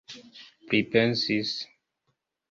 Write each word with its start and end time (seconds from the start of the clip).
pripensis 0.67 1.51